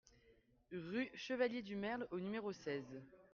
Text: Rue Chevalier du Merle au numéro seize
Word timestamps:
Rue 0.71 1.11
Chevalier 1.13 1.61
du 1.61 1.75
Merle 1.75 2.07
au 2.09 2.19
numéro 2.19 2.51
seize 2.51 3.03